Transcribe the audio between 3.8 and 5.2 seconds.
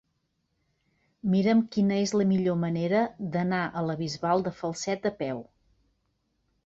a la Bisbal de Falset a